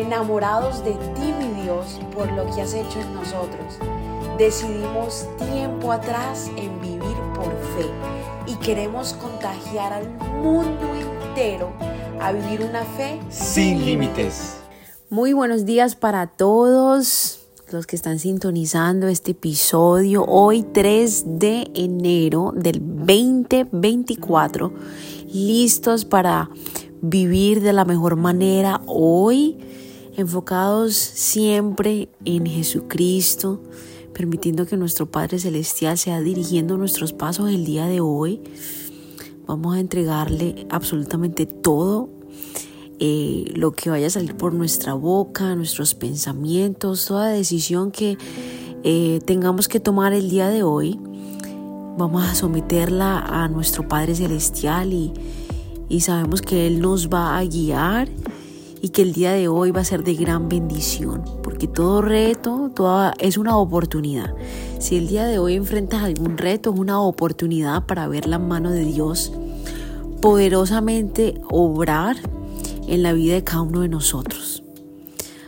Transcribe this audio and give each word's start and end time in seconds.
enamorados 0.00 0.84
de 0.84 0.92
ti, 0.92 1.32
mi 1.38 1.62
Dios, 1.62 2.00
por 2.14 2.30
lo 2.32 2.44
que 2.54 2.62
has 2.62 2.74
hecho 2.74 3.00
en 3.00 3.14
nosotros. 3.14 3.78
Decidimos 4.38 5.26
tiempo 5.38 5.92
atrás 5.92 6.50
en 6.56 6.80
vivir 6.80 7.16
por 7.34 7.50
fe 7.76 7.86
y 8.46 8.54
queremos 8.56 9.12
contagiar 9.14 9.92
al 9.92 10.08
mundo 10.42 10.86
entero 10.94 11.72
a 12.20 12.32
vivir 12.32 12.62
una 12.62 12.84
fe 12.84 13.20
sin 13.28 13.84
límites. 13.84 14.56
Muy 15.10 15.32
buenos 15.32 15.64
días 15.64 15.96
para 15.96 16.26
todos 16.26 17.40
los 17.72 17.86
que 17.86 17.96
están 17.96 18.18
sintonizando 18.18 19.08
este 19.08 19.32
episodio 19.32 20.24
hoy 20.24 20.62
3 20.62 21.38
de 21.38 21.70
enero 21.74 22.52
del 22.54 22.80
2024, 22.80 24.72
listos 25.32 26.04
para 26.04 26.50
vivir 27.00 27.60
de 27.60 27.72
la 27.72 27.84
mejor 27.84 28.16
manera 28.16 28.80
hoy, 28.86 29.58
enfocados 30.16 30.94
siempre 30.94 32.08
en 32.24 32.46
Jesucristo, 32.46 33.62
permitiendo 34.12 34.66
que 34.66 34.76
nuestro 34.76 35.10
Padre 35.10 35.38
Celestial 35.38 35.96
sea 35.98 36.20
dirigiendo 36.20 36.76
nuestros 36.76 37.12
pasos 37.12 37.50
el 37.50 37.64
día 37.64 37.86
de 37.86 38.00
hoy. 38.00 38.40
Vamos 39.46 39.76
a 39.76 39.80
entregarle 39.80 40.66
absolutamente 40.70 41.46
todo 41.46 42.08
eh, 42.98 43.50
lo 43.54 43.72
que 43.72 43.90
vaya 43.90 44.08
a 44.08 44.10
salir 44.10 44.36
por 44.36 44.52
nuestra 44.52 44.94
boca, 44.94 45.54
nuestros 45.56 45.94
pensamientos, 45.94 47.06
toda 47.06 47.28
decisión 47.28 47.90
que 47.90 48.18
eh, 48.84 49.20
tengamos 49.24 49.68
que 49.68 49.80
tomar 49.80 50.12
el 50.12 50.28
día 50.30 50.48
de 50.48 50.62
hoy, 50.62 50.98
vamos 51.96 52.24
a 52.24 52.34
someterla 52.34 53.18
a 53.18 53.48
nuestro 53.48 53.88
Padre 53.88 54.14
Celestial 54.14 54.92
y, 54.92 55.12
y 55.88 56.00
sabemos 56.00 56.42
que 56.42 56.66
Él 56.66 56.80
nos 56.80 57.08
va 57.08 57.38
a 57.38 57.44
guiar 57.44 58.08
y 58.80 58.90
que 58.90 59.02
el 59.02 59.12
día 59.12 59.32
de 59.32 59.48
hoy 59.48 59.70
va 59.70 59.80
a 59.80 59.84
ser 59.84 60.04
de 60.04 60.14
gran 60.14 60.48
bendición, 60.48 61.24
porque 61.42 61.68
todo 61.68 62.02
reto 62.02 62.72
es 63.18 63.36
una 63.36 63.56
oportunidad. 63.56 64.34
Si 64.78 64.96
el 64.96 65.08
día 65.08 65.26
de 65.26 65.38
hoy 65.38 65.54
enfrentas 65.54 66.02
algún 66.02 66.38
reto, 66.38 66.72
es 66.72 66.78
una 66.78 67.00
oportunidad 67.00 67.86
para 67.86 68.08
ver 68.08 68.26
la 68.26 68.38
mano 68.38 68.70
de 68.70 68.84
Dios 68.84 69.32
poderosamente 70.20 71.40
obrar 71.50 72.16
en 72.86 73.02
la 73.02 73.12
vida 73.12 73.34
de 73.34 73.44
cada 73.44 73.62
uno 73.62 73.80
de 73.80 73.88
nosotros. 73.88 74.62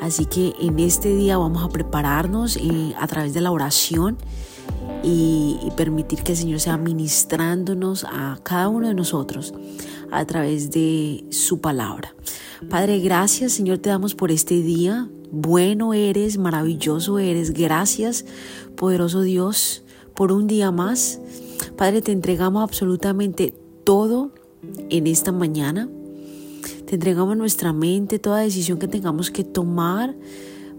Así 0.00 0.26
que 0.26 0.54
en 0.60 0.78
este 0.80 1.14
día 1.14 1.38
vamos 1.38 1.64
a 1.64 1.68
prepararnos 1.68 2.56
eh, 2.56 2.94
a 2.98 3.06
través 3.06 3.32
de 3.32 3.40
la 3.40 3.50
oración 3.50 4.18
y, 5.02 5.58
permitir 5.76 6.22
que 6.22 6.32
el 6.32 6.38
Señor 6.38 6.60
sea 6.60 6.76
ministrándonos 6.76 8.04
a 8.04 8.38
cada 8.42 8.68
uno 8.68 8.88
de 8.88 8.94
nosotros 8.94 9.52
a 10.10 10.24
través 10.24 10.70
de 10.70 11.24
su 11.30 11.60
palabra. 11.60 12.14
Padre, 12.68 13.00
gracias 13.00 13.52
Señor 13.52 13.78
te 13.78 13.90
damos 13.90 14.14
por 14.14 14.30
este 14.30 14.62
día. 14.62 15.08
Bueno 15.30 15.94
eres, 15.94 16.38
maravilloso 16.38 17.18
eres. 17.18 17.52
Gracias, 17.52 18.24
poderoso 18.76 19.22
Dios, 19.22 19.82
por 20.14 20.32
un 20.32 20.46
día 20.46 20.70
más. 20.70 21.20
Padre, 21.76 22.02
te 22.02 22.12
entregamos 22.12 22.62
absolutamente 22.62 23.54
todo 23.84 24.32
en 24.90 25.06
esta 25.06 25.32
mañana. 25.32 25.88
Te 26.86 26.94
entregamos 26.94 27.36
nuestra 27.36 27.72
mente, 27.72 28.18
toda 28.18 28.38
decisión 28.38 28.78
que 28.78 28.88
tengamos 28.88 29.30
que 29.30 29.44
tomar. 29.44 30.14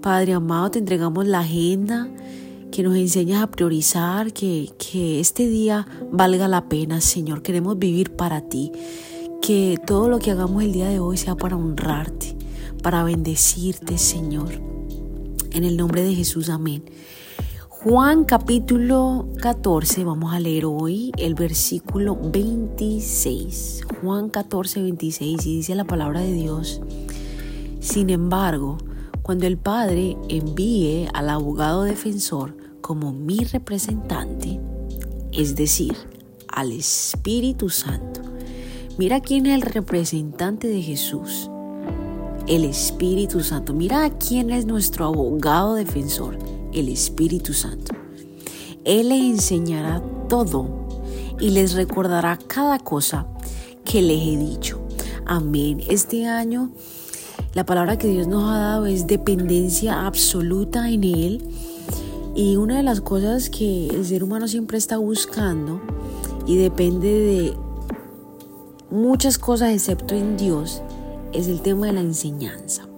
Padre 0.00 0.34
amado, 0.34 0.70
te 0.70 0.78
entregamos 0.78 1.26
la 1.26 1.40
agenda 1.40 2.08
que 2.70 2.82
nos 2.82 2.96
enseñas 2.96 3.42
a 3.42 3.50
priorizar, 3.50 4.32
que, 4.32 4.70
que 4.78 5.20
este 5.20 5.48
día 5.48 5.86
valga 6.12 6.48
la 6.48 6.68
pena, 6.68 7.00
Señor. 7.00 7.42
Queremos 7.42 7.78
vivir 7.78 8.10
para 8.16 8.48
ti. 8.48 8.72
Que 9.46 9.78
todo 9.86 10.08
lo 10.08 10.20
que 10.20 10.30
hagamos 10.30 10.62
el 10.62 10.72
día 10.72 10.88
de 10.88 11.00
hoy 11.00 11.18
sea 11.18 11.34
para 11.34 11.54
honrarte, 11.54 12.34
para 12.82 13.04
bendecirte, 13.04 13.98
Señor. 13.98 14.48
En 15.52 15.64
el 15.64 15.76
nombre 15.76 16.02
de 16.02 16.14
Jesús, 16.14 16.48
amén. 16.48 16.82
Juan 17.68 18.24
capítulo 18.24 19.28
14, 19.42 20.02
vamos 20.02 20.32
a 20.32 20.40
leer 20.40 20.64
hoy 20.64 21.12
el 21.18 21.34
versículo 21.34 22.16
26. 22.16 23.82
Juan 24.00 24.30
14, 24.30 24.80
26 24.80 25.44
y 25.44 25.56
dice 25.56 25.74
la 25.74 25.84
palabra 25.84 26.20
de 26.20 26.32
Dios. 26.32 26.80
Sin 27.80 28.08
embargo, 28.08 28.78
cuando 29.20 29.46
el 29.46 29.58
Padre 29.58 30.16
envíe 30.30 31.06
al 31.12 31.28
abogado 31.28 31.82
defensor 31.82 32.56
como 32.80 33.12
mi 33.12 33.40
representante, 33.40 34.58
es 35.32 35.54
decir, 35.54 35.96
al 36.48 36.72
Espíritu 36.72 37.68
Santo. 37.68 38.13
Mira 38.96 39.20
quién 39.20 39.46
es 39.46 39.54
el 39.56 39.62
representante 39.62 40.68
de 40.68 40.80
Jesús. 40.80 41.50
El 42.46 42.64
Espíritu 42.64 43.40
Santo. 43.40 43.74
Mira 43.74 44.08
quién 44.10 44.50
es 44.50 44.66
nuestro 44.66 45.06
abogado 45.06 45.74
defensor 45.74 46.38
el 46.72 46.88
Espíritu 46.88 47.54
Santo. 47.54 47.94
Él 48.84 49.08
les 49.08 49.22
enseñará 49.22 50.02
todo 50.28 50.68
y 51.40 51.50
les 51.50 51.72
recordará 51.74 52.38
cada 52.46 52.78
cosa 52.78 53.26
que 53.84 54.00
les 54.00 54.20
he 54.20 54.36
dicho. 54.36 54.80
Amén. 55.26 55.80
Este 55.88 56.26
año 56.26 56.70
la 57.54 57.64
palabra 57.64 57.98
que 57.98 58.08
Dios 58.08 58.26
nos 58.26 58.50
ha 58.50 58.58
dado 58.58 58.86
es 58.86 59.06
dependencia 59.06 60.06
absoluta 60.06 60.90
en 60.90 61.04
Él. 61.04 61.48
Y 62.34 62.56
una 62.56 62.76
de 62.76 62.82
las 62.82 63.00
cosas 63.00 63.48
que 63.48 63.86
el 63.86 64.04
ser 64.04 64.24
humano 64.24 64.48
siempre 64.48 64.76
está 64.76 64.98
buscando 64.98 65.80
y 66.46 66.56
depende 66.56 67.08
de 67.08 67.63
muchas 68.94 69.38
cosas 69.38 69.72
excepto 69.72 70.14
en 70.14 70.36
Dios 70.36 70.82
es 71.32 71.48
el 71.48 71.60
tema 71.60 71.86
de 71.86 71.92
la 71.92 72.00
enseñanza. 72.00 72.88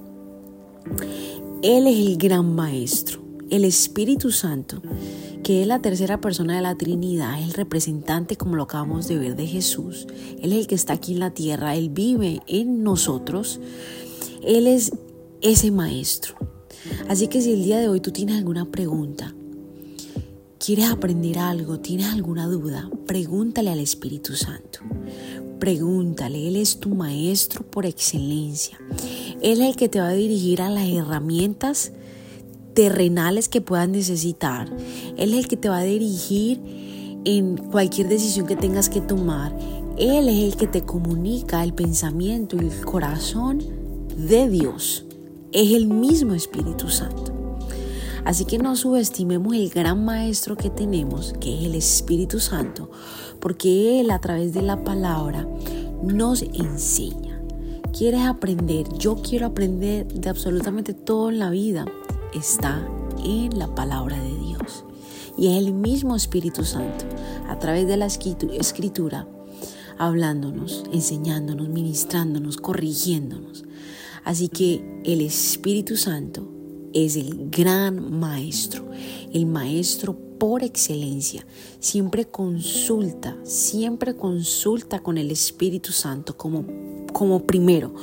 Él 1.63 1.87
es 1.87 1.99
el 1.99 2.17
gran 2.19 2.55
maestro 2.55 3.27
el 3.51 3.65
Espíritu 3.65 4.33
Santo, 4.33 4.83
que 5.43 5.63
es 5.63 5.69
la 5.69 5.81
tercera 5.81 6.21
persona 6.21 6.57
de 6.57 6.63
la 6.63 6.75
Trinidad, 6.75 7.41
es 7.41 7.47
el 7.47 7.55
representante, 7.55 8.37
como 8.37 8.57
lo 8.57 8.65
acabamos 8.65 9.07
de 9.07 9.19
ver, 9.19 9.37
de 9.37 9.47
Jesús. 9.47 10.07
Él 10.43 10.53
es 10.53 10.61
el 10.61 10.67
que 10.67 10.75
está 10.75 10.95
aquí 10.95 11.13
en 11.13 11.21
la 11.21 11.31
tierra, 11.31 11.77
Él 11.77 11.91
vive 11.91 12.43
en 12.47 12.83
nosotros. 12.83 13.61
Él 14.43 14.67
es 14.67 14.93
ese 15.43 15.71
maestro. 15.71 16.35
Así 17.09 17.29
que 17.29 17.41
si 17.41 17.53
el 17.53 17.65
día 17.65 17.79
de 17.79 17.89
hoy 17.89 18.01
tú 18.01 18.11
tienes 18.11 18.37
alguna 18.37 18.65
pregunta, 18.71 19.33
quieres 20.59 20.91
aprender 20.91 21.39
algo, 21.39 21.79
tienes 21.79 22.13
alguna 22.13 22.47
duda, 22.47 22.91
pregúntale 23.07 23.71
al 23.71 23.79
Espíritu 23.79 24.35
Santo. 24.35 24.81
Pregúntale, 25.59 26.49
Él 26.49 26.57
es 26.57 26.81
tu 26.81 26.91
maestro 26.91 27.65
por 27.65 27.87
excelencia. 27.87 28.79
Él 29.41 29.63
es 29.63 29.69
el 29.71 29.77
que 29.77 29.89
te 29.89 30.01
va 30.01 30.09
a 30.09 30.13
dirigir 30.13 30.61
a 30.61 30.69
las 30.69 30.89
herramientas 30.89 31.93
terrenales 32.75 33.49
que 33.49 33.63
puedas 33.63 33.89
necesitar. 33.89 34.69
Él 35.17 35.33
es 35.33 35.39
el 35.39 35.49
que 35.49 35.57
te 35.57 35.69
va 35.69 35.79
a 35.79 35.85
dirigir 35.85 36.61
en 37.25 37.57
cualquier 37.57 38.09
decisión 38.09 38.47
que 38.47 38.57
tengas 38.57 38.89
que 38.89 39.01
tomar. 39.01 39.57
Él 39.99 40.29
es 40.29 40.45
el 40.45 40.57
que 40.57 40.67
te 40.67 40.83
comunica 40.83 41.65
el 41.65 41.73
pensamiento 41.73 42.57
y 42.57 42.67
el 42.67 42.85
corazón 42.85 43.63
de 44.17 44.49
Dios. 44.49 45.07
Es 45.53 45.73
el 45.73 45.87
mismo 45.87 46.35
Espíritu 46.35 46.89
Santo. 46.89 47.36
Así 48.27 48.45
que 48.45 48.59
no 48.59 48.75
subestimemos 48.75 49.55
el 49.55 49.71
gran 49.71 50.05
maestro 50.05 50.57
que 50.57 50.69
tenemos, 50.69 51.33
que 51.41 51.61
es 51.61 51.65
el 51.65 51.77
Espíritu 51.77 52.41
Santo, 52.41 52.91
porque 53.39 54.01
Él 54.01 54.11
a 54.11 54.19
través 54.19 54.53
de 54.53 54.63
la 54.63 54.83
palabra 54.83 55.47
nos 56.03 56.43
enseña. 56.43 57.41
¿Quieres 57.97 58.23
aprender? 58.23 58.93
Yo 58.99 59.23
quiero 59.23 59.47
aprender 59.47 60.09
de 60.09 60.29
absolutamente 60.29 60.93
todo 60.93 61.31
en 61.31 61.39
la 61.39 61.51
vida 61.51 61.85
está 62.35 62.85
en 63.25 63.61
la 63.61 63.73
palabra 63.77 64.21
de 64.21 64.37
Dios. 64.41 64.85
Y 65.39 65.47
es 65.47 65.65
el 65.65 65.73
mismo 65.73 66.17
Espíritu 66.17 66.65
Santo, 66.65 67.05
a 67.49 67.61
través 67.61 67.87
de 67.87 67.97
la 67.97 68.07
escritura, 68.07 69.29
hablándonos, 69.99 70.83
enseñándonos, 70.93 71.69
ministrándonos, 71.69 72.57
corrigiéndonos. 72.57 73.63
Así 74.25 74.49
que 74.49 75.01
el 75.05 75.21
Espíritu 75.21 75.97
Santo 75.97 76.56
es 77.05 77.17
el 77.17 77.51
gran 77.51 78.19
maestro, 78.19 78.87
el 79.33 79.45
maestro 79.45 80.17
por 80.39 80.63
excelencia. 80.63 81.47
Siempre 81.79 82.25
consulta, 82.25 83.37
siempre 83.45 84.17
consulta 84.17 85.01
con 85.01 85.19
el 85.19 85.31
Espíritu 85.31 85.93
Santo 85.93 86.39
como, 86.39 86.65
como 87.13 87.45
primero, 87.45 87.95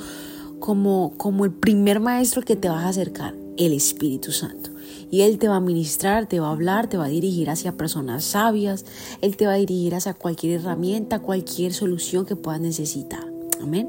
como, 0.60 1.14
como 1.16 1.44
el 1.44 1.50
primer 1.50 1.98
maestro 1.98 2.42
que 2.42 2.54
te 2.54 2.68
vas 2.68 2.84
a 2.84 2.90
acercar 2.90 3.34
el 3.56 3.72
Espíritu 3.72 4.30
Santo. 4.30 4.70
Y 5.10 5.22
Él 5.22 5.38
te 5.38 5.48
va 5.48 5.56
a 5.56 5.60
ministrar, 5.60 6.26
te 6.26 6.38
va 6.38 6.48
a 6.48 6.52
hablar, 6.52 6.88
te 6.88 6.96
va 6.96 7.06
a 7.06 7.08
dirigir 7.08 7.50
hacia 7.50 7.76
personas 7.76 8.22
sabias, 8.22 8.84
Él 9.20 9.36
te 9.36 9.46
va 9.46 9.54
a 9.54 9.56
dirigir 9.56 9.96
hacia 9.96 10.14
cualquier 10.14 10.60
herramienta, 10.60 11.18
cualquier 11.18 11.74
solución 11.74 12.26
que 12.26 12.36
puedas 12.36 12.60
necesitar. 12.60 13.33
Amén. 13.64 13.88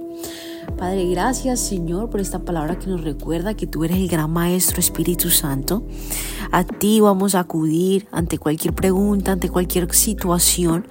Padre, 0.78 1.06
gracias 1.10 1.60
Señor 1.60 2.10
por 2.10 2.22
esta 2.22 2.40
palabra 2.40 2.80
que 2.80 2.88
nos 2.88 3.02
recuerda 3.02 3.56
que 3.56 3.68
tú 3.68 3.84
eres 3.84 3.98
el 3.98 4.08
gran 4.08 4.32
Maestro 4.32 4.80
Espíritu 4.80 5.30
Santo. 5.30 5.84
A 6.52 6.64
ti 6.64 7.02
vamos 7.02 7.36
a 7.36 7.42
acudir 7.42 8.08
ante 8.12 8.38
cualquier 8.38 8.74
pregunta, 8.74 9.34
ante 9.34 9.50
cualquier 9.50 9.94
situación, 9.94 10.88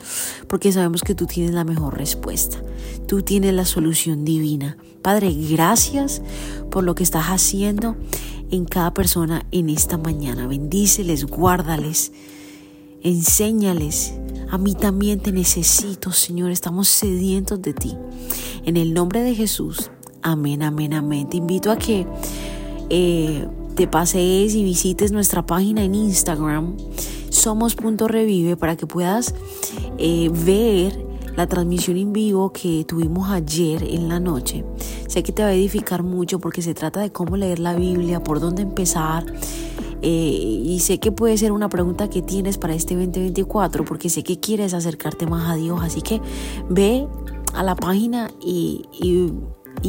porque 0.49 0.71
sabemos 0.71 1.03
que 1.03 1.15
tú 1.15 1.27
tienes 1.27 1.55
la 1.55 1.65
mejor 1.65 1.97
respuesta. 1.97 2.63
Tú 3.09 3.23
tienes 3.23 3.55
la 3.55 3.65
solución 3.65 4.27
divina. 4.27 4.77
Padre, 5.01 5.33
gracias 5.51 6.21
por 6.71 6.85
lo 6.85 6.95
que 6.95 7.03
estás 7.03 7.27
haciendo 7.29 7.97
en 8.51 8.67
cada 8.67 8.93
persona 8.93 9.47
en 9.51 9.71
esta 9.71 9.97
mañana. 9.97 10.47
Bendíceles, 10.47 11.25
guárdales, 11.25 12.13
enséñales. 13.03 14.13
A 14.55 14.59
mí 14.59 14.77
también 14.77 15.19
te 15.19 15.33
necesito, 15.33 16.13
Señor. 16.13 16.53
Estamos 16.53 16.87
sedientos 16.87 17.61
de 17.61 17.75
ti. 17.75 17.97
En 18.65 18.77
el 18.77 18.95
nombre 18.95 19.21
de 19.25 19.35
Jesús. 19.35 19.91
Amén, 20.23 20.63
amén, 20.63 20.95
amén. 20.95 21.29
Te 21.29 21.39
invito 21.39 21.73
a 21.73 21.77
que 21.77 22.07
eh, 22.89 23.49
te 23.75 23.89
pasees 23.89 24.55
y 24.55 24.63
visites 24.63 25.11
nuestra 25.11 25.45
página 25.45 25.83
en 25.83 25.97
Instagram, 25.97 26.77
somos.revive, 27.31 28.57
para 28.57 28.77
que 28.77 28.87
puedas 28.87 29.35
eh, 29.99 30.31
ver 30.33 31.05
la 31.35 31.49
transmisión 31.49 31.97
en 31.97 32.13
vivo 32.13 32.53
que 32.53 32.85
tuvimos 32.87 33.31
ayer 33.31 33.83
en 33.83 34.09
la 34.09 34.21
noche. 34.21 34.65
Sé 35.09 35.25
que 35.25 35.33
te 35.33 35.43
va 35.43 35.49
a 35.49 35.53
edificar 35.53 36.05
mucho 36.05 36.39
porque 36.39 36.63
se 36.63 36.75
trata 36.75 37.01
de 37.01 37.11
cómo 37.11 37.37
leer 37.37 37.59
la 37.59 37.75
Biblia, 37.75 38.23
por 38.23 38.39
dónde 38.39 38.63
empezar. 38.63 39.27
Eh, 40.07 40.61
y 40.67 40.81
sé 40.81 41.01
que 41.01 41.13
puede 41.13 41.39
ser 41.39 41.51
una 41.51 41.71
pregunta 41.71 42.11
que 42.11 42.21
tienes 42.21 42.59
para 42.59 42.75
este 42.75 42.95
2024 42.95 43.87
porque 43.87 44.11
sé 44.11 44.23
que 44.23 44.39
quieres 44.39 44.75
acercarte 44.75 45.27
más 45.27 45.49
a 45.51 45.55
Dios. 45.57 45.81
Así 45.83 46.03
que 46.03 46.21
ve 46.69 47.07
a 47.55 47.63
la 47.63 47.75
página 47.75 48.31
y, 48.39 48.85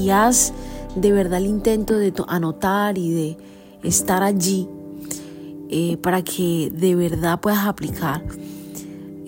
haz 0.10 0.54
de 0.96 1.12
verdad 1.12 1.40
el 1.40 1.48
intento 1.48 1.98
de 1.98 2.14
anotar 2.30 2.98
y 2.98 3.12
de 3.12 3.38
estar 3.84 4.24
allí 4.24 4.70
eh, 5.70 5.98
para 5.98 6.22
que 6.22 6.72
de 6.74 6.96
verdad 6.96 7.42
puedas 7.42 7.66
aplicar 7.66 8.24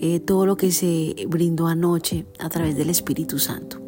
eh, 0.00 0.20
todo 0.20 0.46
lo 0.46 0.56
que 0.56 0.72
se 0.72 1.26
brindó 1.28 1.66
anoche 1.66 2.24
a 2.38 2.48
través 2.48 2.78
del 2.78 2.88
Espíritu 2.88 3.38
Santo. 3.38 3.87